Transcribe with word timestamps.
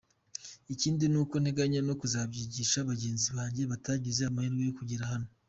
Ikindi 0.73 1.05
nuko 1.11 1.35
nteganya 1.43 1.79
no 1.87 1.93
kuzabyigisha 2.01 2.87
bagenzi 2.89 3.27
banjye 3.37 3.63
batagize 3.71 4.21
amahirwe 4.25 4.61
yo 4.67 4.75
kugera 4.79 5.11
hano. 5.13 5.29